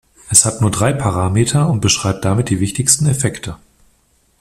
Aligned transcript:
Es 0.31 0.45
hat 0.45 0.61
nur 0.61 0.71
drei 0.71 0.93
Parameter 0.93 1.69
und 1.69 1.79
beschreibt 1.79 2.25
damit 2.25 2.49
die 2.49 2.59
wichtigsten 2.59 3.05
Effekte. 3.05 3.57